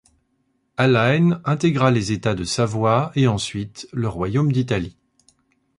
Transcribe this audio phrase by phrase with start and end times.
[0.77, 4.97] Allein intégra les États de Savoie et ensuite le Royaume d'Italie.